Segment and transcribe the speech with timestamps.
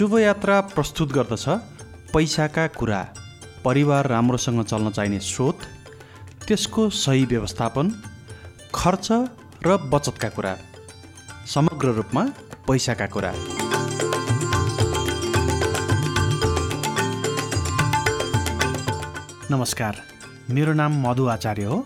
[0.00, 1.44] शुभयात्रा प्रस्तुत गर्दछ।
[2.14, 3.08] पैसाका कुरा।
[3.64, 5.58] परिवार राम्रोसँग चल्न चाहिने स्रोत।
[6.48, 7.90] त्यसको सही व्यवस्थापन।
[8.74, 9.08] खर्च
[9.66, 10.56] र बचतका कुरा।
[11.46, 12.24] समग्र रूपमा
[12.68, 13.32] पैसाका कुरा।
[19.50, 20.02] नमस्कार।
[20.50, 21.84] मेरो नाम मधु आचार्य हो।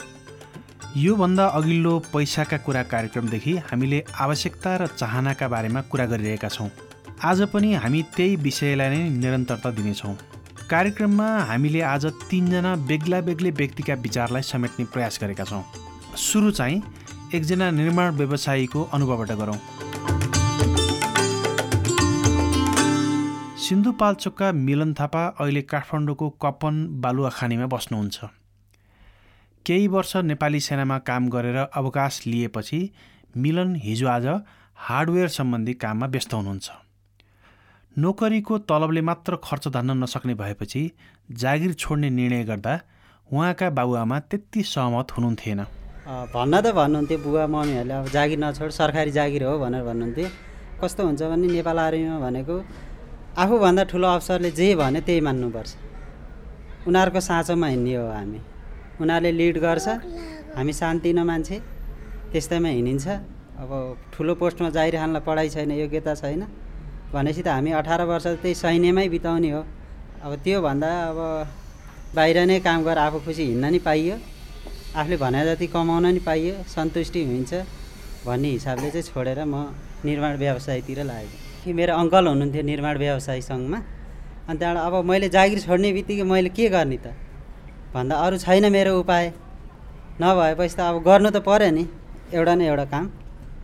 [0.96, 6.70] योभन्दा अघिल्लो पैसाका कुरा कार्यक्रमदेखि हामीले आवश्यकता र चाहनाका बारेमा कुरा गरिरहेका छौँ।
[7.22, 10.14] आज पनि हामी त्यही विषयलाई नै निरन्तरता दिनेछौँ।
[10.70, 15.62] कार्यक्रममा हामीले आज तिनजना बेग्ला बेग्लै व्यक्तिका विचारलाई समेट्ने प्रयास गरेका छौँ।
[16.16, 16.82] सुरु चाहिँ
[17.34, 19.58] एकजना निर्माण व्यवसायीको अनुभवबाट गरौँ।
[23.64, 28.24] सिन्धुपाल्चोकका मिलन थापा अहिले काठमाडौँको कपन बालुवा खानीमा बस्नुहुन्छ।
[29.66, 32.80] केही वर्ष नेपाली सेनामा काम गरेर अवकाश लिएपछि
[33.36, 34.26] मिलन हिजो आज
[34.76, 36.83] हार्डवेयर सम्बन्धी काममा व्यस्त हुनुहुन्छ।
[37.96, 40.80] नोकरीको तलबले मात्र खर्च धान्न नसक्ने भएपछि
[41.30, 42.72] जागिर छोड्ने निर्णय गर्दा
[43.30, 45.60] उहाँका बाबुआमा त्यति सहमत हुनुहुन्थेन।
[46.34, 50.28] भन्न त भन्नुहुन्थ्यो बुवा मम्मीहरूले अब जागिर नछोड सरकारी जागिर हो भनेर भन्नुहुन्थ्यो।
[50.82, 52.56] कस्तो हुन्छ भने नेपाल आर्मीमा भनेको
[53.38, 55.70] आफूभन्दा ठुलो अफसरले जे भन्यो त्यही मान्नुपर्छ।
[56.90, 58.40] उनीहरूको साँचोमा हिँड्ने हो हामी।
[58.98, 59.86] उनीहरूले लिड गर्छ
[60.58, 61.56] हामी शान्तिनो मान्छे
[62.34, 63.06] त्यस्तैमा हिँडिन्छ।
[63.62, 63.70] अब
[64.12, 66.42] ठुलो पोस्टमा खानलाई पढाइ छैन योग्यता छैन।
[67.12, 69.62] भनेपछि त हामी अठार वर्ष त्यही सैन्यमै बिताउने हो।
[70.24, 71.18] अब त्योभन्दा अब
[72.16, 74.16] बाहिर नै काम गरेर आफू खुसी हिँड्न नि पाइयो।
[74.96, 77.52] आफूले भने जति कमाउन नि पाइयो सन्तुष्टि हुन्छ
[78.26, 79.74] भन्ने हिसाबले चाहिँ छोडेर म
[80.06, 83.78] निर्माण व्यवसायतिर लागेको मेरो अङ्कल हुनुहुन्थ्यो निर्माण व्यवसाय सङ्घमा।
[84.48, 87.06] अनि त्यहाँबाट अब मैले जागिर छोड्ने बित्तिकै मैले के गर्ने त?
[87.94, 89.26] भन्दा अरू छैन मेरो उपाय।
[90.20, 91.84] नभएपछि त अब गर्नु त पऱ्यो नि।
[92.32, 93.04] एउटा न एउटा काम।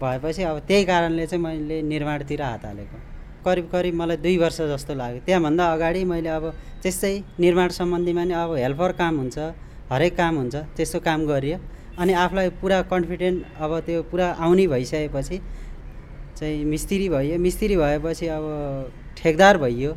[0.00, 3.09] भएपछि अब त्यही कारणले चाहिँ मैले निर्माणतिर हात हालेको।
[3.44, 6.44] करिब करिब मलाई दुई वर्ष जस्तो लाग्यो। त्यहाँभन्दा अगाडि मैले अब
[6.82, 9.38] त्यस्तै निर्माण सम्बन्धीमा नि अब हेल्पर काम हुन्छ
[9.92, 11.58] हरेक काम हुन्छ त्यस्तो काम गरियो।
[12.00, 15.36] अनि आफूलाई पुरा कन्फिडेन्ट अब त्यो पुरा आउने भइसकेपछि
[16.38, 18.44] चाहिँ मिस्त्री भयो मिस्त्री भएपछि अब
[19.18, 19.92] ठेकदार भइयो।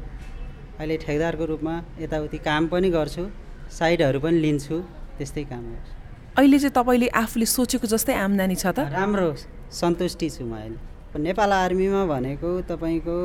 [0.79, 3.23] अहिले ठेकदारको रूपमा यताउति काम पनि गर्छु
[3.71, 4.75] साइडहरू पनि लिन्छु
[5.17, 5.93] त्यस्तै काम गर्छु।
[6.37, 8.89] अहिले चाहिँ तपाईँले आफूले सोचेको जस्तै आम्दानी छ त?
[8.91, 9.27] राम्रो
[9.71, 13.15] सन्तुष्टि छु म अहिले। नेपाल आर्मीमा भनेको तपाईँको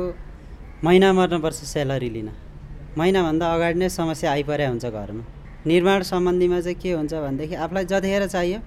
[0.85, 2.29] महिना मर्नुपर्छ स्यालेरी लिन।
[2.97, 5.23] महिनाभन्दा अगाडि नै समस्या आइपरे हुन्छ घरमा।
[5.65, 8.59] निर्माण सम्बन्धीमा चाहिँ के हुन्छ भनेदेखि आफूलाई जतिखेर चाहियो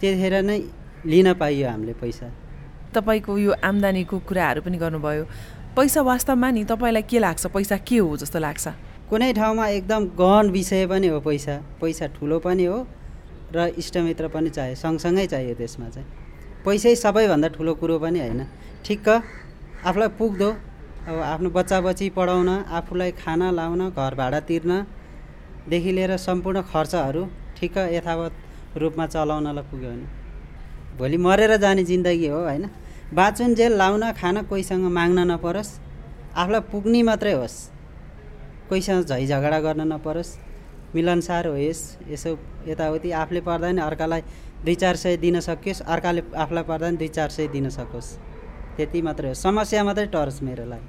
[0.00, 0.58] त्यतिखेर नै
[1.08, 2.28] लिन पाइयो हामीले पैसा।
[2.92, 5.24] तपाईँको यो आम्दानीको कुराहरू पनि गर्नुभयो।
[5.72, 7.46] पैसा वास्तवमा नि तपाईँलाई के लाग्छ?
[7.48, 8.66] पैसा के हो जस्तो लाग्छ?
[9.08, 12.86] कुनै ठाउँमा एकदम गहन विषय पनि हो पैसा। पैसा ठुलो पनि हो
[13.56, 16.08] र इष्टमित्र पनि चाहियो सँगसँगै चाहियो त्यसमा चाहिँ।
[16.64, 18.42] पैसै सबैभन्दा ठुलो कुरो पनि होइन।
[18.86, 19.08] ठिक्क
[19.82, 20.50] आफूलाई पुग्दो।
[21.06, 27.22] अब आफ्नो बच्चा बच्ची पढाउन आफूलाई खाना लाउन घर भाडा तिर्नदेखि लिएर सम्पूर्ण खर्चहरू
[27.56, 30.06] ठिक्क यथावत रूपमा चलाउनलाई पुग्यो भने।
[30.98, 32.64] भोलि मरेर जाने जिन्दगी हो होइन?
[33.10, 35.70] बाँचुन्जेल लाउन खान कोहीसँग माग्न नपरोस्।
[36.36, 37.56] आफूलाई पुग्ने मात्रै होस्।
[38.68, 40.30] कोहीसँग झै झगडा गर्न नपरोस्।
[40.94, 41.82] मिलनसार होस्
[42.12, 42.30] यसो
[42.70, 44.22] यताउति आफूले पर्दा नि अर्कालाई
[44.64, 48.35] दुई चार सय दिन सकियोस्। अर्काले आफूलाई पर्दा नि दुई चार सय दिन सकोस्।
[48.76, 50.88] त्यति मात्रै हो। समस्या मात्रै टरोस् मेरो लागि।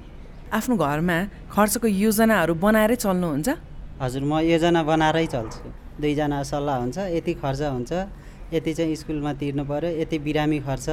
[0.52, 1.18] आफ्नो घरमा
[1.52, 3.48] खर्चको योजनाहरू बनाएरै चल्नुहुन्छ?
[4.02, 5.66] हजुर म योजना बनाएरै चल्छु।
[6.00, 7.92] दुईजना सल्लाह हुन्छ यति खर्च हुन्छ
[8.54, 10.88] यति चाहिँ स्कुलमा तिर्नु पऱ्यो यति बिरामी खर्च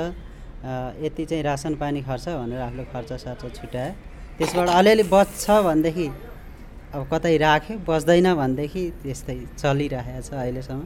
[1.05, 3.93] यति चाहिँ रासन पानी खर्च भनेर आफूले खर्च सर्च छुट्यायो
[4.37, 6.07] त्यसबाट अलिअलि बच्छ भनेदेखि
[6.95, 10.83] अब कतै राख्यो बस्दैन भनेदेखि त्यस्तै चलिरहेको छ अहिलेसम्म।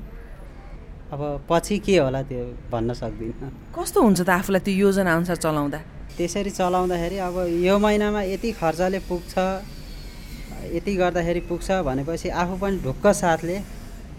[1.13, 5.79] अब पछि के होला त्यो भन्न सक्दिनँ। कस्तो हुन्छ त आफूलाई त्यो योजना अनुसार चलाउँदा?
[6.19, 9.33] त्यसरी चलाउँदाखेरि अब यो महिनामा यति खर्चले पुग्छ
[10.75, 13.57] यति गर्दाखेरि पुग्छ भनेपछि आफू पनि ढुक्क साथले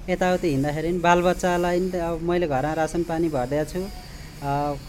[0.08, 3.80] यताउति हिँड्दाखेरि पनि बालबच्चालाई नि अब मैले घरमा रासन पानी भरिदिएको छु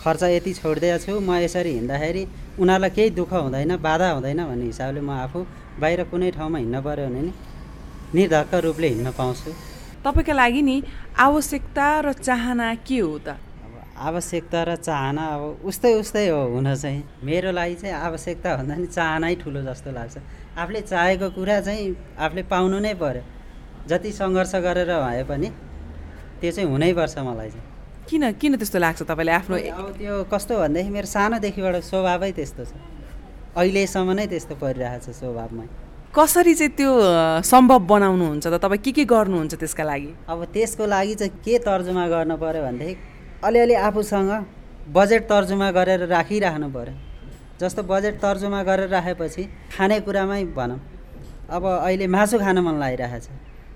[0.03, 2.23] खर्च यति छोडिदिएको छु म यसरी हिँड्दाखेरि
[2.63, 5.39] उनीहरूलाई केही दुःख हुँदैन बाधा हुँदैन भन्ने हिसाबले म आफू
[5.83, 7.33] बाहिर कुनै ठाउँमा हिँड्न पऱ्यो भने नि
[8.15, 9.51] निर्धक्क रूपले हिँड्न पाउँछु।
[10.07, 10.75] तपाईँको लागि नि
[11.27, 13.50] आवश्यकता र चाहना के हो त?
[14.01, 18.87] आवश्यकता र चाहना अब उस्तै उस्तै हो हुन चाहिँ। मेरो लागि चाहिँ आवश्यकता भन्दा नि
[18.87, 20.17] चाहनै ठुलो जस्तो लाग्छ।
[20.57, 21.85] आफूले चाहेको कुरा चाहिँ
[22.17, 23.23] आफूले पाउनु नै पऱ्यो
[23.89, 25.49] जति सङ्घर्ष गरेर भए पनि
[26.41, 27.65] त्यो चाहिँ हुनैपर्छ मलाई चाहिँ।
[28.09, 32.73] किन किन त्यस्तो लाग्छ तपाईँले आफ्नो अब त्यो कस्तो भनेदेखि मेरो सानोदेखिबाट स्वभावै त्यस्तो छ।
[33.53, 35.67] अहिलेसम्म नै त्यस्तो परिरहेको छ स्वभावमै
[36.11, 36.91] कसरी चाहिँ त्यो
[37.45, 38.55] सम्भव बनाउनुहुन्छ त?
[38.59, 40.09] तपाईँ के के गर्नुहुन्छ त्यसका लागि?
[40.27, 42.95] अब त्यसको लागि चाहिँ के तर्जुमा गर्नु पऱ्यो भनेदेखि
[43.43, 44.31] अलिअलि आफूसँग
[44.93, 46.93] बजेट तर्जुमा गरेर राखिराख्नु पऱ्यो।
[47.61, 49.43] जस्तो बजेट तर्जुमा गरेर राखेपछि
[49.73, 50.79] खानेकुरामै भनौँ।
[51.49, 53.25] अब अहिले मासु खान मन लागिरहेछ।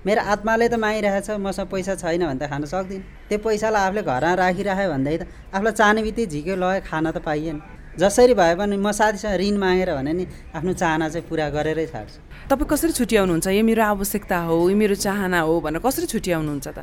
[0.06, 4.34] मेरो आत्माले त मागिरहेछ मसँग पैसा छैन भने त खान सक्दिनँ। त्यो पैसालाई आफूले घरमा
[4.38, 7.58] राखिराख्यो भनेदेखि त आफूलाई चाहने बित्तिकै झिक्यो लग्यो खान त पाइएन।
[7.98, 10.24] जसरी भए पनि म साथीसँग ऋण मागेर भने नि
[10.54, 12.18] आफ्नो चाहना चाहिँ पुरा गरेरै छाड्छु।
[12.50, 13.46] तपाईँ कसरी छुट्याउनुहुन्छ?
[13.50, 16.78] यो मेरो आवश्यकता हो यो मेरो चाहना हो भनेर कसरी छुट्याउनुहुन्छ त?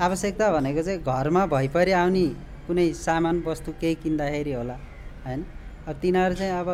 [0.00, 2.26] आवश्यकता भनेको चाहिँ घरमा भइपरि आउने
[2.66, 4.76] कुनै सामान वस्तु केही किन्दाखेरि होला
[5.26, 5.40] होइन
[5.88, 6.70] अब तिनीहरू चाहिँ अब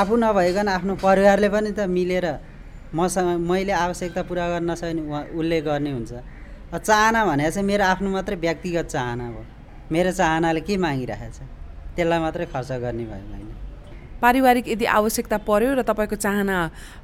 [0.00, 2.26] आफू नभइकन आफ्नो परिवारले पनि त मिलेर
[2.94, 6.12] मसँग मैले आवश्यकता पुरा गर्न नसके भने उहाँ उसले गर्ने हुन्छ।
[6.78, 9.42] चाहना भनेको चाहिँ मेरो आफ्नो मात्रै व्यक्तिगत चाहना हो।
[9.92, 11.38] मेरो चाहनाले के मागिरहेको छ
[11.96, 13.54] त्यसलाई मात्रै खर्च गर्ने भयो मैले।
[14.22, 16.56] पारिवारिक यदि आवश्यकता पर्यो र तपाईँको चाहना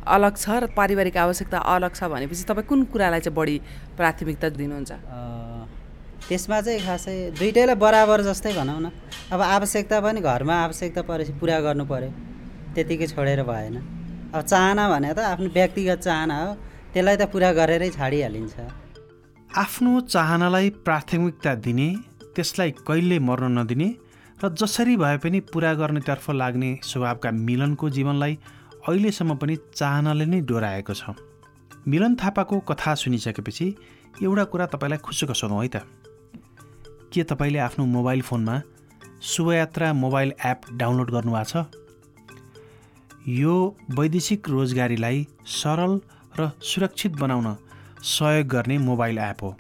[0.07, 3.57] अलग छ र पारिवारिक आवश्यकता अलग छ भनेपछि तपाईँ कुन कुरालाई चाहिँ बढी
[3.97, 4.93] प्राथमिकता दिनुहुन्छ?
[4.93, 5.65] अँ,
[6.29, 8.87] त्यसमा चाहिँ खासै दुइटैलाई बराबर जस्तै भनौँ न।
[9.33, 12.11] अब आवश्यकता पनि घरमा आवश्यकता परेपछि पुरा गर्नु पऱ्यो
[12.75, 13.77] त्यतिकै छोडेर भएन।
[14.33, 16.51] अब चाहना भने त आफ्नो व्यक्तिगत चाहना हो।
[16.93, 18.57] त्यसलाई त पुरा गरेरै छाडिहालिन्छ
[19.53, 21.89] आफ्नो चाहनालाई प्राथमिकता दिने
[22.37, 23.89] त्यसलाई कहिले मर्न नदिने
[24.43, 28.39] र जसरी भए पनि पुरा गर्नेतर्फ लाग्ने स्वभावका मिलनको जीवनलाई
[28.89, 31.15] अहिलेसम्म पनि चाहनाले नै डोराएको छ।
[31.89, 33.67] मिलन थापाको कथा सुनिसकेपछि
[34.23, 35.87] एउटा कुरा तपाईँलाई खुसुक सोधौँ है त।
[37.15, 38.61] के तपाईँले आफ्नो मोबाइल फोनमा
[39.23, 41.67] शुभयात्रा मोबाइल एप डाउनलोड गर्नुभएको छ?
[43.29, 46.01] यो वैदेशिक रोजगारीलाई सरल
[46.41, 47.57] र सुरक्षित बनाउन
[48.03, 49.57] सहयोग गर्ने मोबाइल एप हो।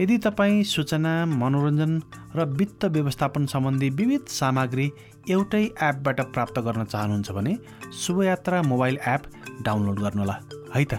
[0.00, 2.02] यदि तपाईँ सूचना मनोरञ्जन
[2.36, 4.92] र वित्त व्यवस्थापन सम्बन्धी विविध सामग्री
[5.30, 7.58] एउटै एपबाट प्राप्त गर्न चाहनुहुन्छ भने
[7.92, 9.22] शुभयात्रा मोबाइल एप
[9.62, 10.40] डाउनलोड गर्नुहोला।
[10.74, 10.94] है त?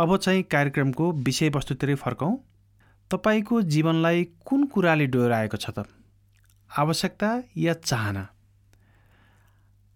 [0.00, 2.36] अब चाहिँ कार्यक्रमको विषयवस्तुतिरै फर्कौँ।
[3.10, 5.86] तपाईँको जीवनलाई कुन कुराले डोराएको छ त?
[6.78, 8.28] आवश्यकता या चाहना?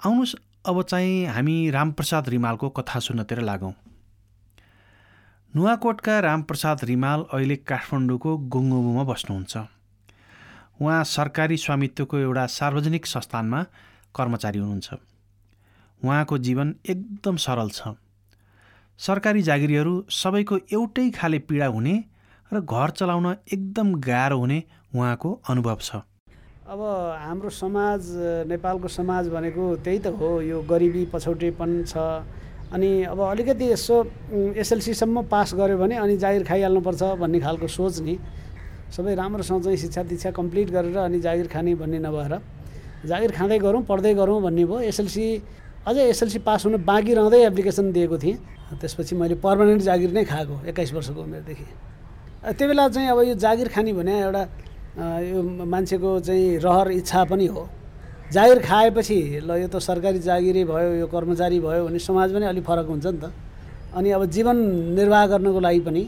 [0.07, 0.37] आउनुहोस्
[0.69, 3.73] अब चाहिँ हामी रामप्रसाद रिमालको कथा सुन्नतिर लागौँ।
[5.57, 9.57] नुवाकोटका रामप्रसाद रिमाल अहिले काठमाडौँको गुङ्गुबुमा बस्नुहुन्छ।
[10.81, 13.63] उहाँ सरकारी स्वामित्वको एउटा सार्वजनिक संस्थानमा
[14.15, 14.89] कर्मचारी हुनुहुन्छ।
[16.05, 17.97] उहाँको जीवन एकदम सरल छ।
[19.01, 21.97] सरकारी जागिरीहरू सबैको एउटै खाले पीडा हुने
[22.53, 24.63] र घर चलाउन एकदम गाह्रो हुने
[24.95, 26.05] उहाँको अनुभव छ।
[26.69, 26.81] अब
[27.25, 28.01] हाम्रो समाज
[28.45, 31.97] नेपालको समाज भनेको त्यही त हो यो गरिबी पछौटेपन छ।
[32.77, 33.97] अनि अब अलिकति यसो
[34.53, 38.19] एसएलसीसम्म पास गऱ्यो भने अनि जागिर खाइहाल्नुपर्छ भन्ने खालको सोच नि।
[38.93, 42.37] सबै राम्रोसँग चाहिँ शिक्षा दीक्षा कम्प्लिट गरेर अनि जागिर खाने भन्ने नभएर।
[43.09, 45.25] जागिर खाँदै गरौँ पढ्दै गरौँ भन्ने भयो। एसएलसी
[45.89, 48.37] अझै एसएलसी पास हुनु बाँकी रहँदै एप्लिकेसन दिएको थिएँ।
[48.77, 51.65] त्यसपछि मैले पर्मानेन्ट जागिर नै खाएको एक्काइस वर्षको उमेरदेखि।
[52.45, 54.68] त्यो बेला चाहिँ अब यो जागिर खाने भने एउटा
[54.99, 57.63] यो मान्छेको चाहिँ रहर इच्छा पनि हो।
[58.35, 62.65] जागिर खाएपछि ल यो त सरकारी जागिरै भयो यो कर्मचारी भयो भने समाज पनि अलिक
[62.67, 63.31] फरक हुन्छ नि त।
[63.95, 64.57] अनि अब जीवन
[64.99, 66.03] निर्वाह गर्नको लागि पनि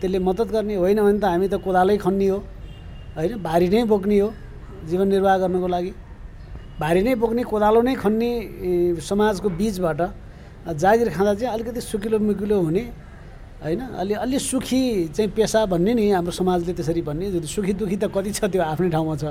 [0.00, 2.38] त्यसले मद्दत गर्ने होइन भने त हामी त कोदालै खन्ने हो।
[3.20, 4.28] होइन भारी नै बोक्ने हो
[4.88, 5.92] जीवन निर्वाह गर्नको लागि।
[6.80, 8.30] भारी नै बोक्ने कोदालो नै खन्ने
[9.00, 10.00] समाजको बिचबाट
[10.72, 12.82] जागिर खाँदा चाहिँ अलिकति सुकिलो मुकिलो हुने
[13.62, 13.80] होइन?
[14.00, 14.82] अलि अलि सुखी
[15.16, 18.90] चाहिँ पेसा भन्ने नि हाम्रो समाजले त्यसरी भन्ने। सुखी दुखी त कति छ त्यो आफ्नै
[18.90, 19.24] ठाउँमा छ।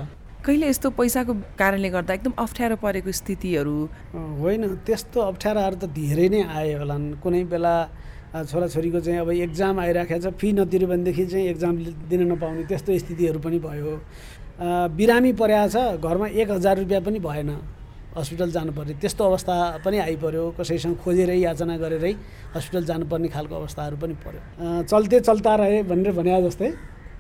[0.45, 3.77] कहिले यस्तो पैसाको कारणले गर्दा एकदम अप्ठ्यारो परेको स्थितिहरू?
[4.13, 7.75] होइन। त्यस्तो अप्ठ्याराहरू त धेरै नै आए होलान्। कुनै बेला
[8.35, 11.73] छोराछोरीको चाहिँ अब एक्जाम आइराखेको छ फी नतिर्यो भनेदेखि चाहिँ एक्जाम
[12.09, 13.93] दिन नपाउने त्यस्तो स्थितिहरू पनि भयो।
[14.91, 17.49] बिरामी परेको छ। घरमा एक हजार रुपियाँ पनि भएन।
[18.17, 19.55] हस्पिटल जानुपर्ने। त्यस्तो अवस्था
[19.85, 22.13] पनि आइपऱ्यो। कसैसँग खोजेरै याचना गरेरै
[22.55, 26.69] हस्पिटल जानुपर्ने खालको अवस्थाहरू पनि पऱ्यो। चल्ते चल्ता रहे भनेर भने जस्तै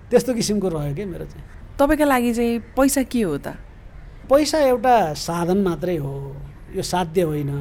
[0.09, 1.45] त्यस्तो किसिमको रह्यो क्या मेरो चाहिँ।
[1.79, 3.47] तपाईँको लागि चाहिँ पैसा के हो त?
[4.29, 6.13] पैसा एउटा साधन मात्रै हो।
[6.75, 7.51] यो साध्य होइन।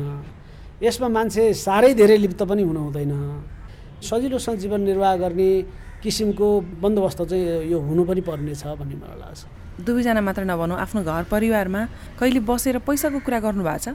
[0.83, 3.13] यसमा मान्छे साह्रै धेरै लिप्त पनि हुनु हुँदैन।
[4.03, 5.51] सजिलोसँग जीवन निर्वाह गर्ने
[6.03, 6.47] किसिमको
[6.83, 9.43] बन्दोबस्त चाहिँ यो हुनु पनि पर्नेछ भन्ने मलाई लाग्छ।
[9.75, 11.83] दुवैजना मात्र नभनौँ आफ्नो घर परिवारमा
[12.21, 13.89] कहिले बसेर पैसाको कुरा गर्नुभएको छ?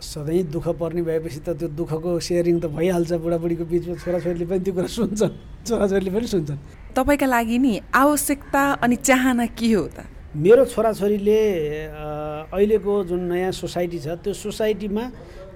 [0.00, 4.72] सधैँ दुःख पर्ने भएपछि त त्यो दुःखको सेयरिङ त भइहाल्छ बुढाबुढीको बिचमा छोराछोरीले पनि त्यो
[4.72, 5.32] कुरा सुन्छन्।
[5.68, 6.58] छोराछोरीले पनि सुन्छन्।
[6.96, 10.08] तपाईँका लागि नि आवश्यकता अनि चाहना के हो त?
[10.32, 11.40] मेरो छोराछोरीले
[12.48, 15.04] अहिलेको जुन नयाँ सोसाइटी छ त्यो सोसाइटीमा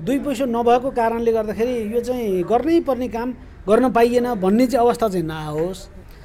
[0.05, 3.29] दुई पैसा नभएको कारणले गर्दाखेरि यो चाहिँ गर्नै पर्ने काम
[3.65, 5.81] गर्न पाइएन भन्ने चाहिँ अवस्था चाहिँ नआओस्।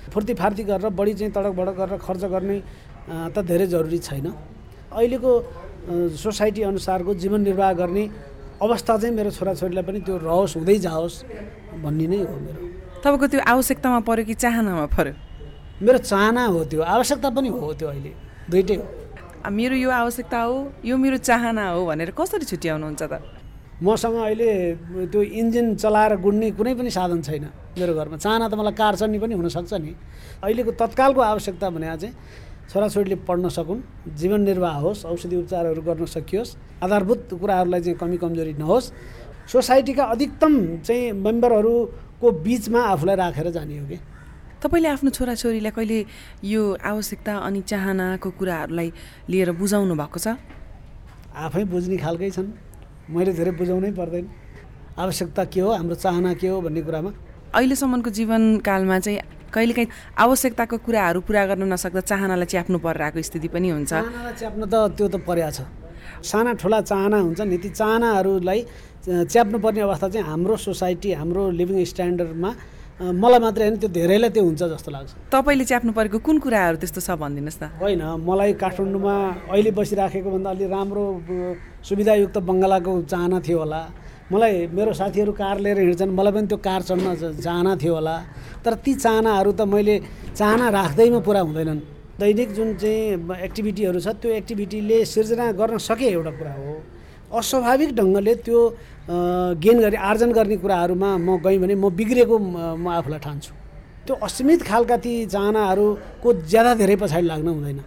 [0.08, 2.58] फुर्ती फार्ती गरेर बढी चाहिँ तडक भडक गरेर खर्च गर्ने
[3.08, 4.28] त धेरै जरुरी छैन।
[4.92, 5.32] अहिलेको
[6.20, 8.04] सोसाइटी अनुसारको जीवन निर्वाह गर्ने
[8.60, 11.18] अवस्था चाहिँ मेरो छोराछोरीलाई पनि त्यो रहोस् हुँदै जाओस्
[11.84, 12.60] भन्ने नै हो मेरो।
[13.04, 15.14] तपाईँको त्यो आवश्यकतामा पऱ्यो कि चाहनामा पऱ्यो
[15.86, 18.12] मेरो चाहना हो त्यो आवश्यकता पनि हो त्यो अहिले
[18.52, 18.86] दुइटै हो।
[19.48, 23.14] मेरो यो आवश्यकता हो यो मेरो चाहना हो भनेर कसरी छुट्याउनुहुन्छ त?
[23.78, 24.50] मसँग अहिले
[25.14, 27.46] त्यो इन्जिन चलाएर गुड्ने कुनै पनि साधन छैन
[27.78, 29.94] मेरो घरमा। चाहना त मलाई कार चढ्ने पनि हुनसक्छ नि।
[30.44, 32.14] अहिलेको तत्कालको आवश्यकता भने चाहिँ
[32.68, 33.80] छोराछोरीले पढ्न सकुन्।
[34.16, 38.92] जीवन निर्वाह होस् औषधि उपचारहरू गर्न सकियोस्। आधारभूत कुराहरूलाई चाहिँ कमी कमजोरी नहोस्।
[39.48, 43.98] सोसाइटीका अधिकतम चाहिँ मेम्बरहरूको बिचमा आफूलाई राखेर जाने हो कि?
[44.60, 46.00] तपाईँले आफ्नो छोराछोरीलाई कहिले
[46.44, 48.92] यो आवश्यकता अनि चाहनाको कुराहरूलाई
[49.30, 50.28] लिएर बुझाउनु भएको छ?
[51.38, 52.52] आफै बुझ्ने खालकै छन्।
[53.08, 54.26] मैले धेरै बुझाउनै पर्दैन।
[54.98, 57.12] आवश्यकता के हो हाम्रो चाहना के हो भन्ने कुरामा?
[57.56, 59.20] अहिलेसम्मको जीवनकालमा चाहिँ
[59.58, 59.90] कहिलेकाहीँ
[60.24, 63.92] आवश्यकताको कुराहरू पुरा गर्न नसक्दा चाहनालाई च्याप्नु परिरहेको स्थिति पनि हुन्छ।
[64.38, 65.66] च्याप्न त त्यो त पर्या छ।
[66.22, 68.60] साना ठुला चाहना हुन्छ नि ती चाहनाहरूलाई
[69.34, 72.52] च्याप्नु पर्ने अवस्था चाहिँ हाम्रो सोसाइटी हाम्रो लिभिङ स्ट्यान्डर्डमा
[72.98, 77.02] मलाई मात्रै होइन त्यो धेरैलाई त्यो हुन्छ जस्तो लाग्छ। तपाईँले च्याप्नु परेको कुन कुराहरू त्यस्तो
[77.06, 79.16] छ भनिदिनुहोस् न। होइन मलाई काठमाडौँमा
[79.54, 81.06] अहिले बसिराखेको भन्दा अलि राम्रो
[81.86, 83.82] सुविधायुक्त बङ्गलाको चाहना थियो होला।
[84.28, 88.16] मलाई मेरो साथीहरू कार लिएर हिँड्छन्। मलाई पनि त्यो कार चढ्न चाहना थियो होला।
[88.60, 89.96] तर ती चाहनाहरू त मैले
[90.36, 91.80] चाहना राख्दैमा पुरा हुँदैनन्।
[92.20, 96.74] दैनिक जुन चाहिँ एक्टिभिटीहरू छ त्यो एक्टिभिटीले सिर्जना गर्न सके एउटा कुरा हो।
[97.40, 98.60] अस्वाभाविक ढङ्गले त्यो
[99.64, 103.52] गेन गरी आर्जन गर्ने कुराहरूमा म गएँ भने म बिग्रेको म आफूलाई ठान्छु।
[104.06, 107.80] त्यो असीमित खालका ती चाहनाहरूको ज्यादा धेरै पछाडि लाग्न हुँदैन।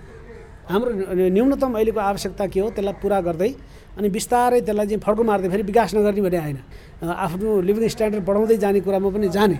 [0.72, 3.50] हाम्रो न्यू- न्यूनतम अहिलेको आवश्यकता के हो त्यसलाई पुरा गर्दै
[3.98, 6.58] अनि बिस्तारै त्यसलाई चाहिँ फड्को मार्दै फेरि विकास नगर्ने भने होइन।
[7.02, 9.58] अ, आफ्नो लिभिङ स्ट्यान्डर्ड बढाउँदै जाने कुरामा पनि जाने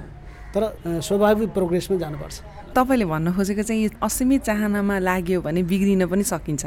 [0.55, 0.63] तर
[1.01, 2.41] स्वाभाविक प्रोग्रेसमा जानुपर्छ।
[2.77, 6.67] तपाईँले भन्न खोजेको चाहिँ असीमित चाहनामा लाग्यो भने बिग्रिन पनि सकिन्छ।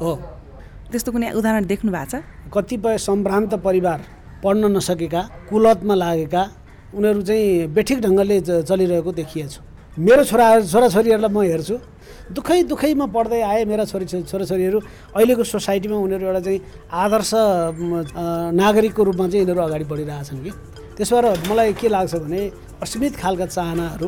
[0.00, 0.14] हो।
[0.90, 2.22] त्यस्तो कुनै उदाहरण देख्नु भएको छ?
[2.54, 4.00] कतिपय सम्भ्रान्त परिवार
[4.44, 6.42] पढ्न नसकेका कुलतमा लागेका
[6.94, 9.60] उनीहरू चाहिँ बेठिक ढङ्गले चलिरहेको देखिएछु।
[9.98, 11.74] मेरो छोरा छोराछोरीहरूलाई म हेर्छु।
[12.30, 14.78] दुःखै दुःखैमा पढ्दै आए मेरा छोरी छोराछोरीहरू।
[15.10, 17.32] अहिलेको सोसाइटीमा उनीहरू एउटा चाहिँ आदर्श
[18.54, 20.50] नागरिकको रूपमा चाहिँ यिनीहरू अगाडि बढिरहेछन् कि।
[20.94, 22.40] त्यसो भएर मलाई के लाग्छ भने
[22.78, 24.06] असीमित खालका चाहनाहरू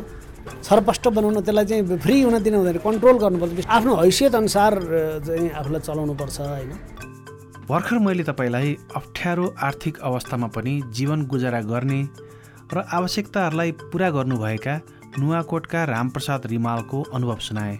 [0.62, 4.72] छरपष्ट बनाउन त्यसलाई चाहिँ फ्री हुन दिनु हुँदैन कन्ट्रोल गर्नुपर्छ आफ्नो हैसियत अनुसार
[5.26, 6.70] चाहिँ आफूलाई चलाउनुपर्छ होइन?
[7.66, 12.00] भर्खर मैले तपाईँलाई अप्ठ्यारो आर्थिक अवस्थामा पनि जीवन गुजारा गर्ने
[12.74, 14.74] र आवश्यकताहरूलाई पुरा गर्नुभएका
[15.18, 17.76] नुवाकोटका रामप्रसाद रिमालको अनुभव सुनाएँ।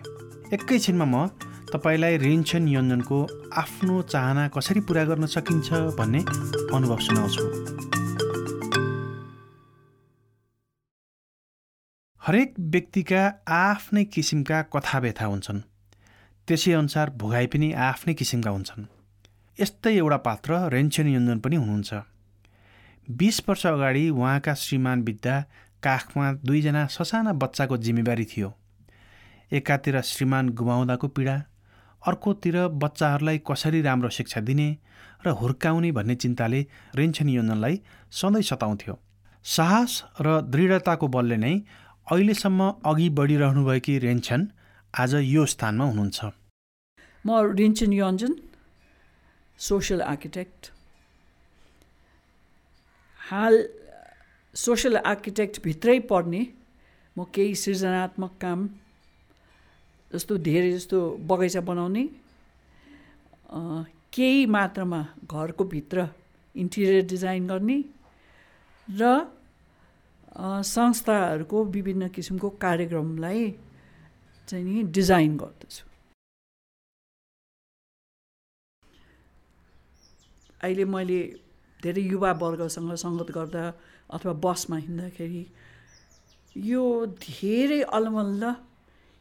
[0.52, 1.26] एकैछिनमा म
[1.72, 3.18] तपाईँलाई रेन्सन योजनको
[3.52, 6.18] आफ्नो चाहना कसरी पुरा गर्न सकिन्छ भन्ने
[6.74, 7.44] अनुभव सुनाउँछु।
[12.26, 15.60] हरेक व्यक्तिका आफ्नै किसिमका कथा व्यथा हुन्छन्।
[16.48, 18.84] त्यसै अनुसार भोगाइ पनि आफ्नै किसिमका हुन्छन्।
[19.60, 21.94] यस्तै एउटा पात्र रेन्सन योन्जन पनि हुनुहुन्छ।
[23.10, 25.44] बिस वर्ष अगाडि उहाँका श्रीमान विद्या
[25.82, 28.48] काखमा दुईजना ससाना बच्चाको जिम्मेवारी थियो।
[29.52, 31.36] एकातिर श्रीमान गुमाउँदाको पीडा
[32.02, 34.68] अर्कोतिर बच्चाहरूलाई कसरी राम्रो शिक्षा दिने
[35.26, 36.60] र हुर्काउने भन्ने चिन्ताले
[36.96, 37.80] रेन्सन योजनलाई
[38.12, 38.94] सधैँ सताउँथ्यो।
[39.44, 41.54] साहस र दृढताको बलले नै
[42.06, 44.48] अहिलेसम्म अघि बढिरहनुभएकी रेन्सन
[44.94, 46.18] आज यो स्थानमा हुनुहुन्छ।
[47.24, 48.32] म रिन्चन योन्जन
[49.60, 50.72] सोसल आर्किटेक्ट
[53.20, 53.54] हाल
[54.54, 56.42] सोसल आर्किटेक्टभित्रै पर्ने
[57.16, 58.66] म केही सृजनात्मक काम
[60.10, 60.98] जस्तो धेरै जस्तो
[61.30, 62.04] बगैँचा बनाउने
[64.12, 66.06] केही मात्रामा घरको भित्र
[66.54, 67.78] इन्टिरियर डिजाइन गर्ने
[68.88, 69.02] र
[70.66, 73.50] संस्थाहरूको विभिन्न किसिमको कार्यक्रमलाई
[74.48, 75.84] चाहिँ नि डिजाइन गर्दछु।
[80.62, 81.20] अहिले मैले
[81.80, 83.62] धेरै युवा वर्गसँग सङ्गत गर्दा
[84.12, 85.44] अथवा बसमा हिँड्दाखेरि
[86.56, 86.84] यो
[87.20, 88.54] धेरै अलमल्ल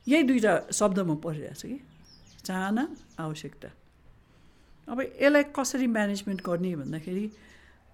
[0.07, 1.79] यही दुईवटा शब्दमा परिरहेछ कि
[2.45, 2.87] चाहना
[3.19, 3.69] आवश्यकता
[4.87, 7.25] अब यसलाई कसरी म्यानेजमेन्ट गर्ने भन्दाखेरि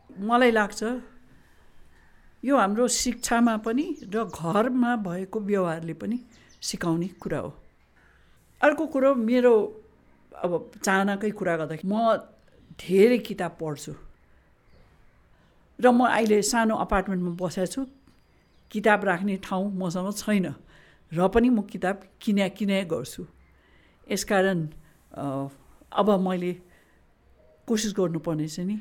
[0.09, 0.83] मलाई लाग्छ
[2.43, 6.19] यो हाम्रो शिक्षामा पनि र घरमा भएको व्यवहारले पनि
[6.61, 7.53] सिकाउने कुरा हो
[8.61, 9.53] अर्को कुरो मेरो
[10.31, 10.51] अब
[10.83, 12.15] चाहनाकै कुरा गर्दाखेरि म
[12.79, 13.93] धेरै किताब पढ्छु
[15.79, 17.81] र म अहिले सानो अपार्टमेन्टमा बसेको छु।
[18.71, 20.47] किताब राख्ने ठाउँ मसँग छैन
[21.11, 23.23] र पनि म किताब किन्या किन्या गर्छु।
[24.07, 24.59] यसकारण
[25.91, 26.51] अब मैले
[27.67, 28.77] कोसिस गर्नुपर्ने चाहिँ नि।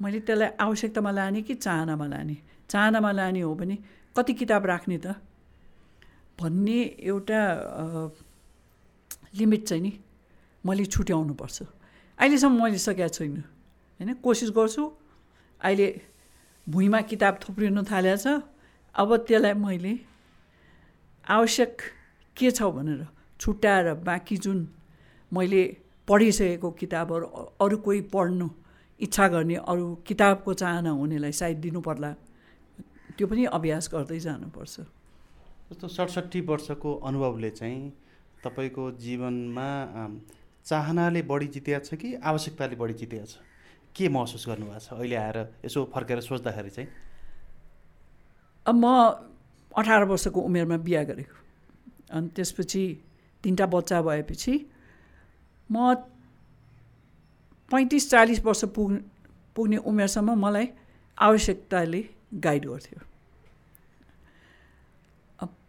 [0.00, 2.36] मैले त्यसलाई आवश्यकतामा लाने कि चाहनामा लाने?
[2.70, 3.76] चाहनामा लाने हो भने
[4.16, 5.06] कति किताब राख्ने त?
[6.38, 7.40] भन्ने एउटा
[9.36, 9.92] लिमिट चाहिँ नि
[10.64, 11.58] मैले छुट्याउनुपर्छ।
[12.18, 13.36] अहिलेसम्म मैले सकेको छैन।
[14.00, 14.82] होइन कोसिस गर्छु।
[15.60, 15.86] अहिले
[16.68, 18.42] भुइँमा किताब थुप्रिनु थालेको छ
[18.94, 19.98] अब त्यसलाई मैले
[21.24, 21.76] आवश्यक
[22.36, 23.06] के छ भनेर
[23.40, 24.58] छुट्याएर बाँकी जुन
[25.32, 25.62] मैले
[26.08, 27.26] पढिसकेको किताबहरू
[27.60, 28.48] अरू कोही पढ्नु
[29.00, 32.10] इच्छा गर्ने अरू किताबको चाहना हुनेलाई सायद दिनु पर्ला।
[33.16, 34.80] त्यो पनि अभ्यास गर्दै जानुपर्छ।
[35.70, 37.92] जस्तो सडसट्ठी वर्षको अनुभवले चाहिँ
[38.44, 39.68] तपाईँको जीवनमा
[40.64, 43.38] चाहनाले बढी जितेको छ कि आवश्यकताले बढी जितेको छ?
[43.96, 44.92] के महसुस गर्नुभएको छ?
[44.92, 46.88] अहिले आएर यसो फर्केर सोच्दाखेरि चाहिँ।
[48.68, 48.84] म
[49.72, 51.36] अठार वर्षको उमेरमा बिहा गरेको।
[52.12, 52.84] अनि त्यसपछि
[53.42, 54.54] तिनवटा बच्चा भएपछि
[55.70, 55.94] म
[57.70, 58.92] पैँतिस चालिस वर्ष पुग
[59.56, 60.68] पुग्ने उमेरसम्म मलाई
[61.18, 63.00] आवश्यकताले गाइड गर्थ्यो।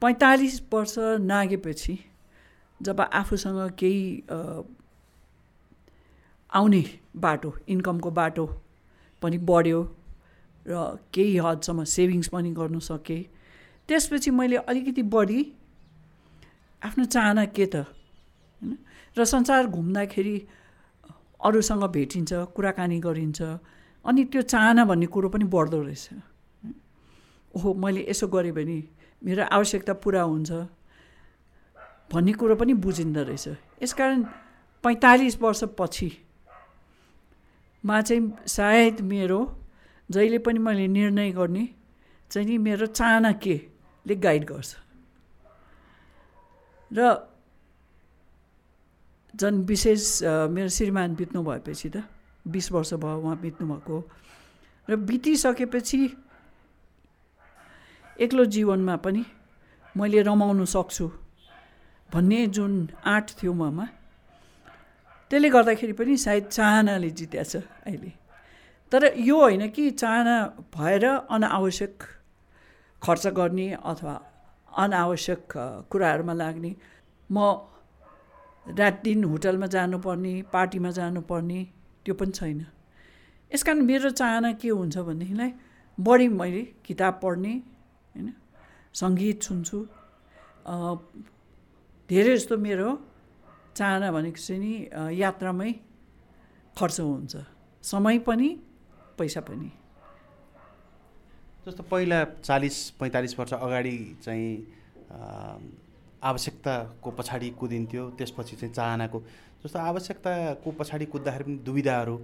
[0.02, 1.98] पैँतालिस वर्ष नागेपछि
[2.82, 4.24] जब आफूसँग केही
[6.52, 6.84] आउने
[7.16, 8.46] बाटो इन्कमको बाटो
[9.22, 9.80] पनि बढ्यो
[10.66, 13.24] र केही हदसम्म सेभिङ्स पनि गर्नु सकेँ।
[13.90, 15.40] त्यसपछि मैले अलिकति बढी
[16.82, 17.76] आफ्नो चाहना के त?
[17.76, 18.78] होइन?
[19.18, 20.36] र संसार घुम्दाखेरि
[21.40, 23.42] अरूसँग भेटिन्छ कुराकानी गरिन्छ
[24.06, 26.10] अनि त्यो चाहना भन्ने कुरो पनि बढ्दो रहेछ।
[27.54, 28.78] ओहो मैले यसो गरेँ भने
[29.22, 30.52] मेरो आवश्यकता पुरा हुन्छ
[32.12, 33.48] भन्ने कुरो पनि बुझिँदो रहेछ।
[33.84, 34.24] यसकारण
[34.84, 36.10] पैँतालिस वर्षपछि
[37.86, 39.40] मा चाहिँ सायद मेरो
[40.12, 41.70] जहिले पनि मैले निर्णय गर्ने
[42.32, 44.76] चाहिँ नि मेरो चाहना केले गाइड गर्छ।
[46.92, 47.16] र
[49.36, 52.04] झन् विशेष मेरो श्रीमान बित्नु भएपछि त
[52.48, 53.98] बिस वर्ष भयो उहाँ बित्नु भएको
[54.90, 56.00] र बितिसकेपछि
[58.20, 59.26] एक्लो जीवनमा पनि
[59.98, 61.08] मैले रमाउनु सक्छु
[62.14, 63.88] भन्ने जुन आँट थियो ममा
[65.32, 67.56] त्यसले गर्दाखेरि पनि सायद चाहनाले जित्या छ
[67.86, 68.12] अहिले।
[68.92, 70.36] तर यो होइन कि चाहना
[70.76, 71.06] भएर
[71.36, 72.04] अनावश्यक
[73.02, 74.14] खर्च गर्ने अथवा
[74.84, 75.42] अनावश्यक
[75.92, 76.72] कुराहरूमा लाग्ने
[77.30, 77.38] म
[78.80, 81.60] रात दिन होटलमा जानुपर्ने पार्टीमा जानुपर्ने
[82.06, 82.60] त्यो पनि छैन।
[83.52, 85.52] यस कारण मेरो चाहना के हुन्छ भनेदेखिलाई
[85.98, 87.54] बढी मैले किताब पढ्ने
[88.16, 88.28] होइन
[88.94, 89.78] सङ्गीत सुन्छु
[92.10, 92.90] धेरै जस्तो मेरो
[93.78, 94.74] चाहना भनेको चाहिँ नि
[95.22, 95.72] यात्रामै
[96.76, 97.36] खर्च हुन्छ।
[97.84, 98.50] समय पनि
[99.18, 99.70] पैसा पनि।
[101.66, 104.52] जस्तो पहिला चालिस पैँतालिस वर्ष अगाडि चाहिँ
[106.24, 109.20] आवश्यकताको पछाडि कुदिन्थ्यो त्यसपछि चाहिँ चाहनाको।
[109.64, 112.18] जस्तो आवश्यकताको पछाडि कुद्दाखेरि पनि दुविधाहरू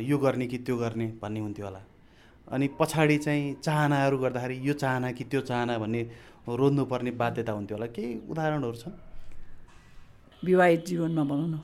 [0.00, 1.82] यो गर्ने कि त्यो गर्ने भन्ने हुन्थ्यो होला।
[2.48, 6.02] अनि पछाडि चाहिँ चाहनाहरू गर्दाखेरि यो चाहना कि त्यो चाहना भन्ने
[6.48, 8.92] रोज्नुपर्ने बाध्यता हुन्थ्यो होला। केही उदाहरणहरू छन्?
[10.44, 11.60] विवाहित जीवनमा भनौँ न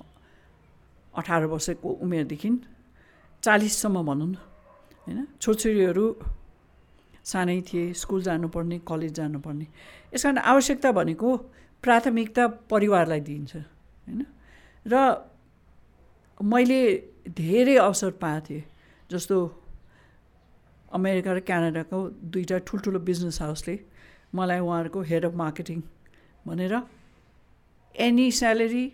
[1.14, 2.50] अठार वर्षको उमेरदेखि
[3.42, 4.34] चालिससम्म भनौँ न
[5.06, 6.04] होइन छोरछोरीहरू
[7.24, 9.66] सानै थिए स्कुल जानुपर्ने कलेज जानुपर्ने
[10.12, 11.36] यस कारण आवश्यकता भनेको
[11.84, 14.26] प्राथमिकता परिवारलाई दिइन्छ होइन
[14.86, 14.94] र
[16.40, 16.80] मैले
[17.36, 18.62] धेरै अवसर पाएको थिएँ
[19.10, 19.36] जस्तो
[20.92, 23.74] अमेरिका र क्यानाडाको दुईवटा ठुल्ठुलो बिजनेस हाउसले
[24.34, 25.82] मलाई उहाँहरूको हेड अफ मार्केटिङ
[26.44, 26.74] भनेर
[27.94, 28.84] any salary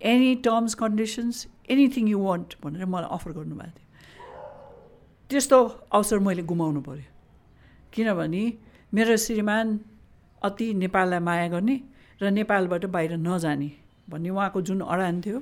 [0.00, 3.86] any terms conditions anything you want भनेर मलाई अफर गर्नुभएको थियो।
[5.30, 5.58] त्यस्तो
[5.92, 7.08] अवसर मैले गुमाउनु पऱ्यो
[7.92, 8.42] किनभने
[8.94, 9.78] मेरो श्रीमान
[10.42, 11.76] अति नेपाललाई माया गर्ने
[12.22, 13.70] र नेपालबाट बाहिर नजाने
[14.10, 15.38] भन्ने उहाँको जुन अडान थियो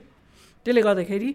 [0.66, 1.30] त्यसले गर्दाखेरि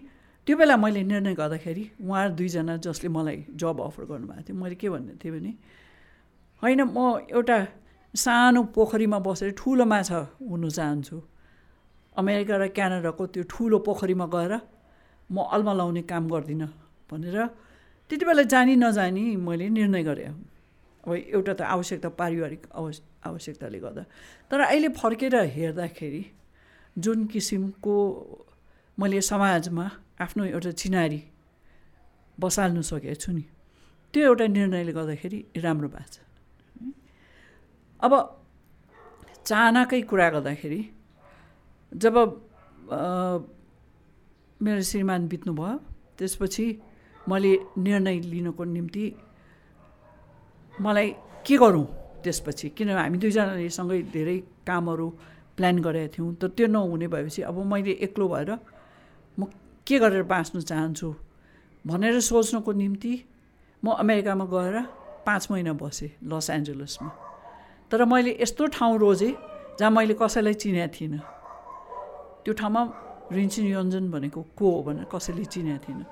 [0.46, 4.88] त्यो बेला मैले निर्णय गर्दाखेरि उहाँ दुईजना जसले मलाई जब अफर गर्नुभएको थियो मैले के
[4.90, 5.52] भन्ने थिएँ भने
[6.62, 7.58] होइन म एउटा
[8.14, 11.16] सानो पोखरीमा बसेर ठुलो माछा हुनु चाहन्छु।
[12.16, 14.52] अमेरिका र क्यानाडाको त्यो ठुलो पोखरीमा गएर
[15.30, 16.70] म अल्मा लाउने काम गर्दिनँ
[17.10, 17.36] भनेर
[18.10, 20.28] त्यति बेला जानी नजानी मैले निर्णय गरेँ।
[21.04, 24.02] अब एउटा त आवश्यकता पारिवारिक आवश्य आवश्यकताले गर्दा।
[24.50, 26.22] तर अहिले फर्केर हेर्दाखेरि
[26.96, 27.94] जुन किसिमको
[28.98, 29.86] मैले समाजमा
[30.20, 31.20] आफ्नो एउटा चिनारी
[32.38, 33.44] बसाल्नु सकेको छु नि
[34.14, 36.16] त्यो एउटा निर्णयले गर्दाखेरि राम्रो भएको छ।
[38.00, 38.12] अब
[39.44, 40.80] चाहनाकै कुरा गर्दाखेरि
[41.94, 42.14] जब
[44.60, 45.78] मेरो श्रीमान बित्नुभयो
[46.18, 46.66] त्यसपछि
[47.28, 49.04] मैले निर्णय लिनको निम्ति
[50.74, 51.08] मलाई
[51.46, 51.84] के गरौँ
[52.24, 52.68] त्यसपछि?
[52.76, 55.08] किनभने हामी दुईजनाले सँगै धेरै कामहरू
[55.56, 58.50] प्लान गरेका थियौँ तर त्यो नहुने भएपछि अब मैले एक्लो भएर
[59.38, 59.46] म
[59.86, 61.14] के गरेर बाँच्न चाहन्छु
[61.84, 63.12] भनेर सोच्नको निम्ति
[63.84, 64.76] म अमेरिकामा गएर
[65.26, 67.08] पाँच महिना बसेँ लस एन्जलसमा।
[67.90, 69.32] तर मैले यस्तो ठाउँ रोजेँ
[69.78, 71.20] जहाँ मैले कसैलाई चिनेको थिइनँ।
[72.44, 72.82] त्यो ठाउँमा
[73.32, 76.04] रिन्चिन योन्जन भनेको को हो भनेर कसैले चिनेको थिइनँ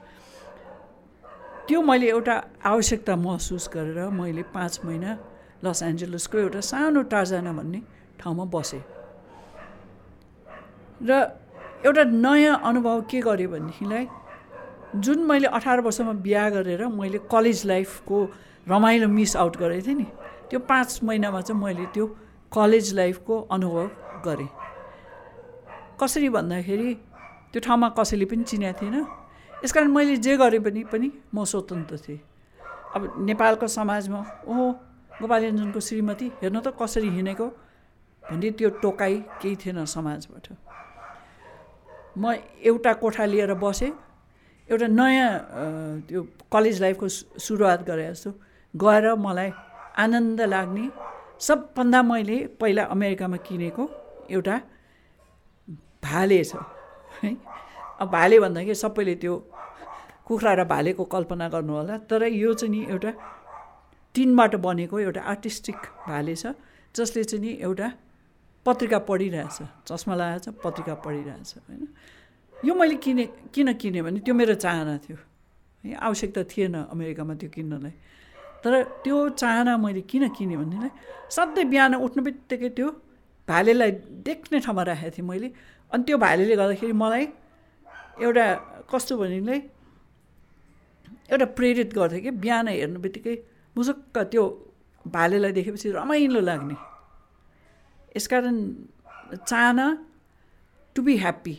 [1.68, 5.10] त्यो मैले एउटा आवश्यकता महसुस गरेर मैले पाँच महिना
[5.64, 7.80] लस एन्जलसको एउटा सानो टार्जाना भन्ने
[8.20, 8.82] ठाउँमा बसेँ।
[11.00, 11.10] र
[11.86, 14.06] एउटा नयाँ अनुभव के गरेँ भनेदेखिलाई
[14.96, 18.18] जुन मैले अठार वर्षमा बिहा गरेर मैले कलेज लाइफको
[18.68, 20.06] रमाइलो मिस आउट गरेको थिएँ नि
[20.50, 22.06] त्यो पाँच महिनामा चाहिँ मैले त्यो
[22.52, 23.86] कलेज लाइफको अनुभव
[24.26, 24.48] गरेँ।
[26.02, 26.94] कसरी भन्दाखेरि
[27.52, 28.96] त्यो ठाउँमा कसैले पनि चिनेको थिएन।
[29.62, 32.20] यस कारण मैले जे गरेँ पनि पनि म स्वतन्त्र थिएँ।
[32.94, 34.64] अब नेपालको समाजमा ओहो
[35.22, 37.46] गोपालञ्जनको श्रीमती हेर्नु त कसरी हिँडेको?
[38.22, 40.46] भन्ने त्यो टोकाइ केही थिएन समाजबाट।
[42.18, 42.34] म
[42.66, 43.92] एउटा कोठा लिएर बसेँ
[44.68, 45.30] एउटा नयाँ
[46.08, 46.20] त्यो
[46.52, 48.30] कलेज लाइफको सुरुवात गरे जस्तो।
[48.74, 49.50] गएर मलाई
[50.02, 50.84] आनन्द लाग्ने।
[51.40, 53.84] सबभन्दा मैले पहिला अमेरिकामा किनेको
[54.30, 54.56] एउटा
[56.02, 56.56] भाले छ
[57.22, 57.36] है?
[58.00, 59.34] अब भाले भन्दाखेरि सबैले त्यो
[60.26, 63.12] कुखुरा र भालेको कल्पना गर्नु होला तर यो चाहिँ नि एउटा
[64.14, 65.76] टिनबाट बनेको एउटा आर्टिस्टिक
[66.08, 66.54] भाले छ
[66.94, 67.88] जसले चाहिँ नि एउटा
[68.66, 71.86] पत्रिका पढिरहेछ चस्मा लगाएको छ पत्रिका पढिरहेछ होइन?
[72.54, 75.18] यो मैले किने किन किनेँ भने त्यो मेरो चाहना थियो।
[75.84, 75.94] है?
[75.98, 77.94] आवश्यकता थिएन अमेरिकामा त्यो किन्नलाई।
[78.62, 80.90] तर त्यो चाहना मैले किन किनेँ भनेलाई
[81.30, 82.88] सधैँ बिहान उठ्ने बित्तिकै त्यो
[83.48, 83.90] भालेलाई
[84.22, 85.48] देख्ने ठाउँमा राखेको थिएँ मैले।
[85.92, 87.24] अनि त्यो भालेले गर्दाखेरि मलाई
[88.24, 88.44] एउटा
[88.90, 89.60] कस्तो भनेलाई
[91.32, 93.36] एउटा प्रेरित गर्थ्यो कि बिहान हेर्नु बित्तिकै
[93.76, 94.44] मुजुक्क त्यो
[95.04, 96.76] भालेलाई देखेपछि रमाइलो लाग्ने।
[98.16, 98.56] यसकारण
[99.48, 99.86] चाहना
[100.96, 101.54] टु बी ह्याप्पी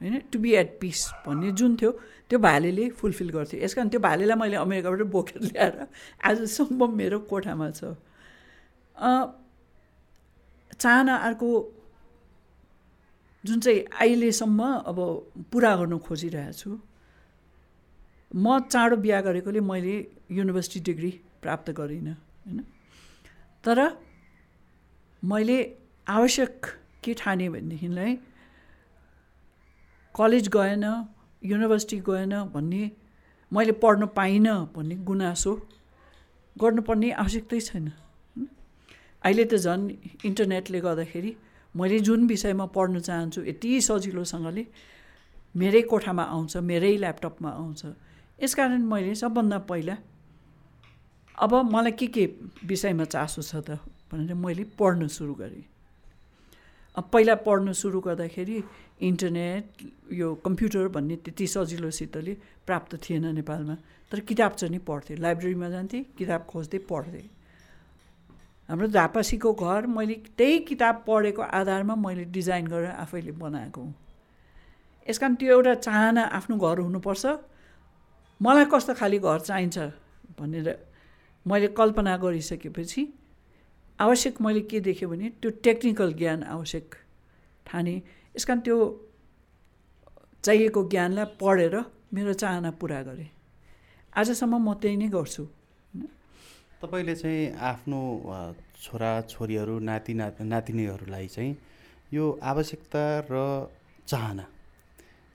[0.00, 1.90] होइन टु बी एट पिस भन्ने जुन थियो
[2.30, 5.86] त्यो भालेले फुलफिल गर्थ्यो यस कारण त्यो भालेलाई मैले अमेरिकाबाट बोकेर ल्याएर
[6.24, 7.94] आजसम्म मेरो कोठामा छ।
[10.74, 11.48] चाहना अर्को
[13.44, 14.98] जुन चाहिँ अहिलेसम्म अब
[15.52, 16.70] पुरा गर्नु खोजिरहेको छु
[18.34, 19.94] म चाँडो बिहा गरेकोले मैले
[20.32, 21.10] युनिभर्सिटी डिग्री
[21.42, 22.60] प्राप्त गरिनँ होइन?
[23.64, 23.78] तर
[25.22, 25.56] मैले
[26.06, 26.66] आवश्यक
[27.04, 28.16] के ठाने भनेदेखिलाई
[30.14, 30.84] कलेज गएन
[31.42, 32.82] युनिभर्सिटी गएन भन्ने
[33.52, 35.52] मैले पढ्न पाइनँ भन्ने गुनासो
[36.56, 37.86] गर्नुपर्ने आवश्यकतै छैन
[39.24, 39.82] अहिले त झन्
[40.24, 41.32] इन्टरनेटले गर्दाखेरि
[41.76, 44.66] मैले जुन विषयमा पढ्न चाहन्छु यति सजिलोसँगले
[45.56, 47.82] मेरै कोठामा आउँछ मेरै ल्यापटपमा आउँछ।
[48.42, 49.96] यसकारण मैले सबभन्दा पहिला
[51.38, 52.24] अब मलाई के के
[52.66, 53.78] विषयमा चासो छ त
[54.10, 55.64] भनेर मैले पढ्न सुरु गरेँ।
[56.96, 58.62] अब पहिला पढ्न सुरु गर्दाखेरि
[59.02, 59.64] इन्टरनेट
[60.14, 62.34] यो कम्प्युटर भन्ने त्यति सजिलोसितले
[62.66, 63.76] प्राप्त थिएन नेपालमा
[64.10, 67.26] तर किताब चाहिँ नि पढ्थेँ। लाइब्रेरीमा जान्थेँ किताब खोज्दै पढ्थेँ।
[68.68, 73.94] हाम्रो झापासीको घर मैले त्यही किताब पढेको आधारमा मैले डिजाइन गरेर आफैले बनाएको हुँ।
[75.08, 77.24] यस कारण त्यो एउटा चाहना आफ्नो घर हुनुपर्छ।
[78.40, 79.78] मलाई कस्तो खाले घर चाहिन्छ
[80.40, 80.68] भनेर
[81.46, 83.02] मैले कल्पना गरिसकेपछि
[83.98, 86.94] आवश्यक मैले के देखेँ भने त्यो टेक्निकल ज्ञान आवश्यक
[87.66, 87.94] ठाने।
[88.36, 88.76] यस कारण त्यो
[90.44, 91.74] चाहिएको ज्ञानलाई पढेर
[92.14, 93.30] मेरो चाहना पुरा गरेँ।
[94.12, 95.44] आजसम्म म त्यही नै गर्छु।
[96.84, 98.00] तपाईँले चाहिँ आफ्नो
[98.82, 101.56] छोरा छोरीहरू नाति ना नातिनीहरूलाई चाहिँ
[102.12, 103.34] यो आवश्यकता र
[104.06, 104.44] चाहना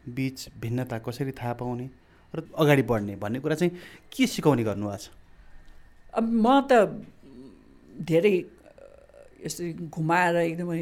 [0.09, 1.89] बिच भिन्नता कसरी थाहा पाउने
[2.33, 3.73] र अगाडि बढ्ने भन्ने कुरा चाहिँ
[4.13, 5.09] के सिकाउने गर्नुभएको छ?
[6.13, 6.71] अब म त
[8.05, 8.33] धेरै
[9.45, 10.79] यसरी घुमाएर एकदमै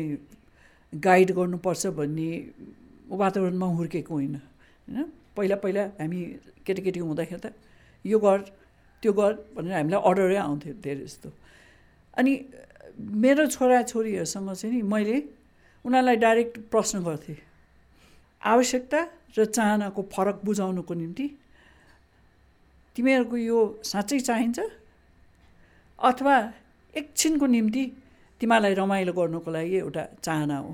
[0.93, 2.29] गाइड गर्नुपर्छ भन्ने
[3.09, 5.03] वातावरणमा हुर्केको होइन। होइन?
[5.35, 6.19] पहिला पहिला हामी
[6.65, 7.53] केटाकेटी हुँदाखेरि त
[8.05, 8.39] यो गर
[9.01, 11.29] त्यो गर भनेर हामीलाई अर्डरै आउँथ्यो धेरै जस्तो।
[12.17, 12.31] अनि
[12.97, 15.17] मेरो छोराछोरीहरूसँग चाहिँ नि मैले
[15.85, 17.37] उनीहरूलाई डाइरेक्ट प्रश्न गर्थेँ
[18.41, 18.99] आवश्यकता
[19.37, 21.25] र चाहनाको फरक बुझाउनुको निम्ति
[22.95, 24.59] तिमीहरूको यो साँच्चै चाहिन्छ
[25.99, 26.35] अथवा
[26.93, 27.83] एकछिनको निम्ति
[28.41, 30.71] तिमीहरूलाई रमाइलो गर्नुको लागि एउटा चाहना हो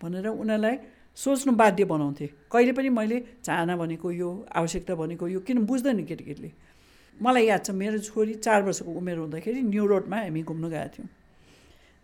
[0.00, 0.76] भनेर उनीहरूलाई
[1.18, 6.50] सोच्नु बाध्य बनाउँथेँ। कहिले पनि मैले चाहना भनेको यो आवश्यकता भनेको यो किन बुझ्दैन केटीकेटीले
[7.22, 11.08] मलाई याद छ मेरो छोरी चार वर्षको उमेर हुँदाखेरि न्यु रोडमा हामी घुम्नु गएका थियौँ।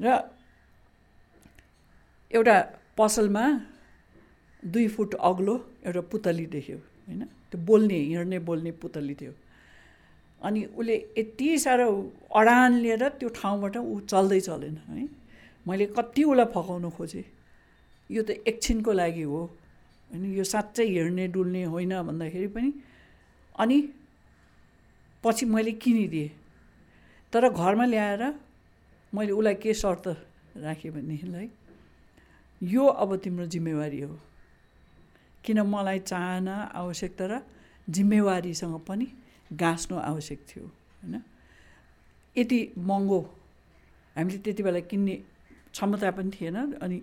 [0.01, 0.07] र
[2.31, 2.57] एउटा
[2.99, 3.45] पसलमा
[4.63, 5.55] दुई फुट अग्लो
[5.87, 7.23] एउटा पुतली देख्यो होइन?
[7.51, 9.33] त्यो बोल्ने हिँड्ने बोल्ने पुतली थियो।
[10.43, 11.89] अनि उसले यति साह्रो
[12.37, 15.09] अडान लिएर त्यो ठाउँबाट ऊ चल्दै चलेन है?
[15.67, 17.25] मैले कति उसलाई फकाउनु खोजेँ।
[18.11, 19.41] यो त एकछिनको लागि हो
[20.11, 20.25] होइन?
[20.37, 22.73] यो साँच्चै हिँड्ने डुल्ने होइन भन्दाखेरि पनि।
[23.59, 23.77] अनि
[25.27, 26.31] पछि मैले किनिदिएँ।
[27.33, 28.23] तर घरमा ल्याएर
[29.13, 30.07] मैले उसलाई के शर्त
[30.57, 31.49] राखेँ भनेदेखिलाई
[32.63, 34.19] यो अब तिम्रो जिम्मेवारी हो।
[35.45, 37.43] किन मलाई चाहना आवश्यकता र
[37.89, 39.07] जिम्मेवारीसँग पनि
[39.53, 41.23] गाँच्नु आवश्यक थियो होइन?
[42.37, 43.21] यति महँगो
[44.17, 45.15] हामीले त्यति बेला किन्ने
[45.73, 46.99] क्षमता पनि थिएन अनि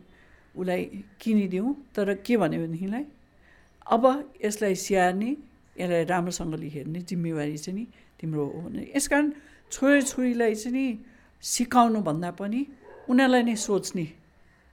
[0.55, 0.83] उसलाई
[1.21, 3.05] किनिदिउँ। तर के भन्यो भनेदेखिलाई
[3.86, 4.03] अब
[4.45, 5.29] यसलाई स्याहार्ने
[5.79, 7.88] यसलाई राम्रोसँगले हेर्ने जिम्मेवारी चाहिँ नि
[8.23, 9.31] तिम्रो हो भने यस कारण
[9.71, 10.86] छोराछोरीलाई चाहिँ नि
[11.43, 12.59] सिकाउनु भन्दा पनि
[13.12, 14.07] उनीहरूलाई नै सोच्ने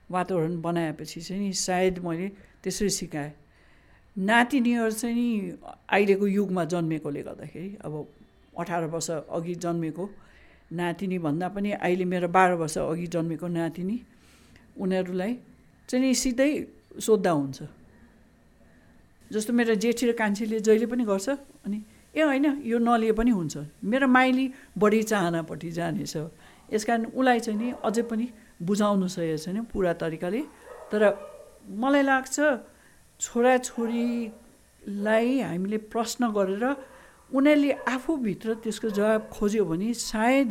[0.09, 2.27] वातावरण बनाएपछि चाहिँ नि सायद मैले
[2.63, 3.31] त्यसरी सिकाएँ।
[4.15, 5.27] नातिनीहरू चाहिँ नि
[5.91, 7.93] अहिलेको युगमा जन्मेकोले गर्दाखेरि अब
[8.59, 10.09] अठार वर्ष अघि जन्मेको
[10.71, 13.97] नातिनी भन्दा पनि अहिले मेरो बाह्र वर्ष अघि जन्मेको नातिनी
[14.79, 15.33] उनीहरूलाई
[15.89, 16.51] चाहिँ नि सिधै
[16.99, 17.59] सोद्धा हुन्छ।
[19.31, 21.29] जस्तो मेरो जेठी र कान्छीले जहिले पनि गर्छ
[21.67, 21.79] अनि
[22.13, 24.45] ए होइन यो नलिए पनि हुन्छ। मेरो माइली
[24.77, 26.15] बढी चाहनापट्टि जानेछ।
[26.73, 28.25] यस कारण उसलाई चाहिँ नि अझै पनि
[28.61, 30.41] बुझाउनु सकेको छैन पुरा तरिकाले।
[30.91, 31.01] तर
[31.81, 32.35] मलाई लाग्छ
[33.19, 34.29] छोराछोरीलाई
[35.39, 36.65] हामीले प्रश्न गरेर
[37.31, 40.49] उनीहरूले आफूभित्र त्यसको जवाब खोज्यो भने सायद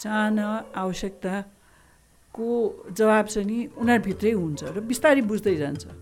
[0.00, 2.48] चाहना आवश्यकताको
[2.92, 6.01] जवाब चाहिँ नि उनीहरूभित्रै हुन्छ र बिस्तारै बुझ्दै जान्छ।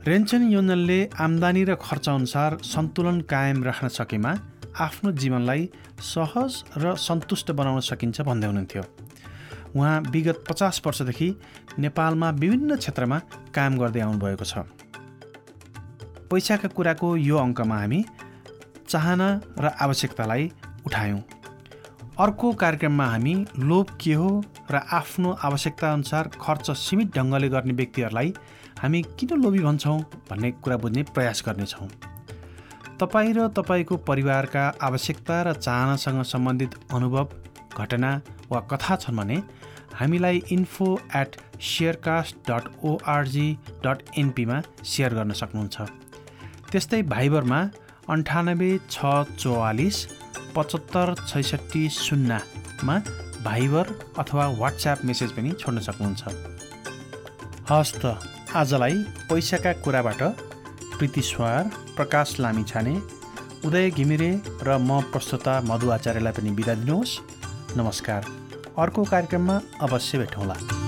[0.00, 4.32] रेन्चन योनलले आम्दानी र खर्चअनुसार सन्तुलन कायम राख्न सकेमा
[4.80, 5.68] आफ्नो जीवनलाई
[6.00, 8.82] सहज र सन्तुष्ट बनाउन सकिन्छ भन्दै हुनुहुन्थ्यो।
[9.76, 11.28] उहाँ विगत पचास वर्षदेखि
[11.78, 13.18] नेपालमा विभिन्न क्षेत्रमा
[13.52, 14.64] काम गर्दै आउनुभएको छ।
[16.32, 18.00] पैसाका कुराको यो अङ्कमा हामी
[18.88, 19.28] चाहना
[19.60, 20.50] र आवश्यकतालाई
[20.86, 21.20] उठायौँ।
[22.20, 24.30] अर्को कार्यक्रममा हामी लोभ के हो
[24.70, 28.32] र आफ्नो आवश्यकताअनुसार खर्च सीमित ढङ्गले गर्ने व्यक्तिहरूलाई
[28.80, 29.98] हामी किन लोभी भन्छौँ
[30.30, 31.88] भन्ने कुरा बुझ्ने प्रयास गर्नेछौँ।
[33.00, 37.28] तपाईँ र तपाईँको परिवारका आवश्यकता र चाहनासँग सम्बन्धित अनुभव
[37.78, 38.12] घटना
[38.52, 39.42] वा कथा छन् भने
[39.96, 43.48] हामीलाई info at Sharecast dot ORG
[43.84, 45.76] dot एनपीमा share गर्न सक्नुहुन्छ।
[46.70, 47.60] त्यस्तै भाइबरमा
[48.12, 48.98] अन्ठानब्बे छ
[49.34, 50.06] चौवालिस
[50.56, 52.96] पचहत्तर छैसठी शून्यमा
[53.44, 53.86] भाइबर
[54.18, 56.22] अथवा वाट्सएप मेसेज पनि छोड्न सक्नुहुन्छ।
[57.70, 58.04] हस् त
[58.56, 58.96] आजलाई
[59.30, 60.22] पैसाका कुराबाट
[60.98, 62.94] प्रीति स्वार प्रकाश लामिछाने
[63.66, 64.30] उदय घिमिरे
[64.66, 67.18] र म प्रस्तुता मधु आचार्यलाई पनि बिदा दिनुहोस्।
[67.78, 68.22] नमस्कार।
[68.78, 70.79] अर्को कार्यक्रममा अवश्य भेटौँला।